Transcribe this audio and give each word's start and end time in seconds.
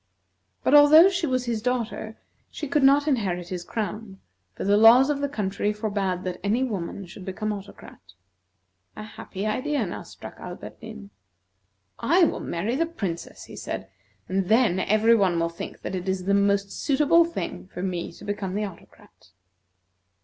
But 0.63 0.73
although 0.73 1.09
she 1.11 1.27
was 1.27 1.45
his 1.45 1.61
daughter, 1.61 2.17
she 2.49 2.67
could 2.67 2.81
not 2.81 3.07
inherit 3.07 3.49
his 3.49 3.63
crown, 3.63 4.19
for 4.55 4.63
the 4.63 4.75
laws 4.75 5.11
of 5.11 5.19
the 5.19 5.29
country 5.29 5.71
forbade 5.71 6.23
that 6.23 6.39
any 6.43 6.63
woman 6.63 7.05
should 7.05 7.23
become 7.23 7.53
Autocrat. 7.53 8.01
A 8.95 9.03
happy 9.03 9.45
idea 9.45 9.85
now 9.85 10.01
struck 10.01 10.39
Alberdin. 10.39 11.11
"I 11.99 12.23
will 12.23 12.39
marry 12.39 12.75
the 12.75 12.87
Princess," 12.87 13.43
he 13.43 13.55
said, 13.55 13.91
"and 14.27 14.47
then 14.49 14.79
every 14.79 15.13
one 15.15 15.39
will 15.39 15.49
think 15.49 15.83
that 15.83 15.93
it 15.93 16.09
is 16.09 16.23
the 16.25 16.33
most 16.33 16.71
suitable 16.71 17.23
thing 17.23 17.67
for 17.67 17.83
me 17.83 18.11
to 18.13 18.25
become 18.25 18.57
Autocrat." 18.57 19.27